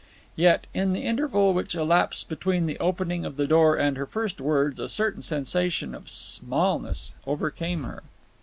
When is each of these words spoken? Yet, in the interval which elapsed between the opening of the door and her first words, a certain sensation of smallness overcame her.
Yet, 0.35 0.65
in 0.73 0.93
the 0.93 1.05
interval 1.05 1.53
which 1.53 1.75
elapsed 1.75 2.27
between 2.27 2.65
the 2.65 2.79
opening 2.79 3.23
of 3.23 3.37
the 3.37 3.45
door 3.45 3.77
and 3.77 3.97
her 3.97 4.07
first 4.07 4.41
words, 4.41 4.79
a 4.79 4.89
certain 4.89 5.21
sensation 5.21 5.93
of 5.93 6.09
smallness 6.09 7.13
overcame 7.27 7.83
her. 7.83 8.01